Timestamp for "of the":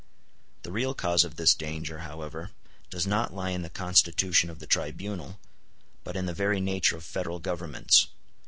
4.49-4.65